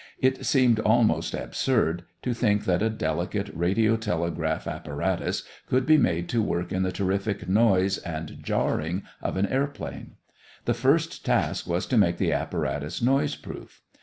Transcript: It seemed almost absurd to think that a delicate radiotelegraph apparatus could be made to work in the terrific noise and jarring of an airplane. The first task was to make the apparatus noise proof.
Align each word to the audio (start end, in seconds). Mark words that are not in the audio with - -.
It 0.19 0.47
seemed 0.47 0.79
almost 0.79 1.35
absurd 1.35 2.05
to 2.23 2.33
think 2.33 2.65
that 2.65 2.81
a 2.81 2.89
delicate 2.89 3.55
radiotelegraph 3.55 4.65
apparatus 4.65 5.43
could 5.69 5.85
be 5.85 5.97
made 5.99 6.27
to 6.29 6.41
work 6.41 6.71
in 6.71 6.81
the 6.81 6.91
terrific 6.91 7.47
noise 7.47 7.99
and 7.99 8.39
jarring 8.41 9.03
of 9.21 9.37
an 9.37 9.45
airplane. 9.45 10.15
The 10.65 10.73
first 10.73 11.23
task 11.23 11.67
was 11.67 11.85
to 11.85 11.99
make 11.99 12.17
the 12.17 12.33
apparatus 12.33 12.99
noise 12.99 13.35
proof. 13.35 13.83